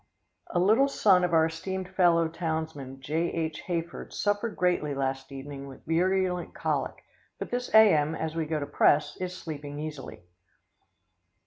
[0.49, 3.61] "A little son of our esteemed fellow townsman, J.H.
[3.67, 7.03] Hayford, suffered greatly last evening with virulent colic,
[7.37, 10.23] but this A.M., as we go to press, is sleeping easily."